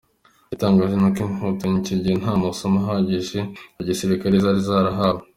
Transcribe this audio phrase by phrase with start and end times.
[0.45, 3.39] Igitangaje ni uko Inkotanyi icyo gihe nta masomo ahagije
[3.75, 5.21] ya gisirikare zari zarahawe.